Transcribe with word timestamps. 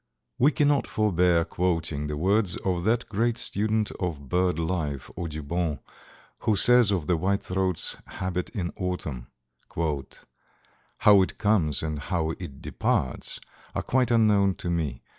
We 0.39 0.51
cannot 0.51 0.87
forbear 0.87 1.45
quoting 1.45 2.07
the 2.07 2.17
words 2.17 2.57
of 2.57 2.85
that 2.85 3.07
great 3.07 3.37
student 3.37 3.91
of 3.99 4.29
bird 4.29 4.57
life, 4.57 5.11
Audubon, 5.15 5.79
who 6.39 6.55
says 6.55 6.91
of 6.91 7.05
the 7.05 7.15
White 7.15 7.43
Throat's 7.43 7.97
habit 8.07 8.49
in 8.49 8.71
autumn, 8.77 9.27
"How 9.75 11.21
it 11.21 11.37
comes 11.37 11.83
and 11.83 11.99
how 11.99 12.31
it 12.31 12.63
departs 12.63 13.39
are 13.75 13.83
quite 13.83 14.09
unknown 14.09 14.55
to 14.55 14.71
me. 14.71 15.03